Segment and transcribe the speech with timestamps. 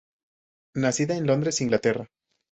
[0.73, 2.07] Nacida en Londres, Inglaterra.